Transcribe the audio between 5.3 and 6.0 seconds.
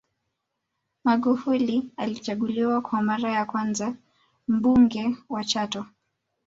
Chato